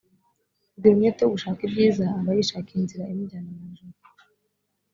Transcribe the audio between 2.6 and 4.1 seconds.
inzira imujyana mwijuru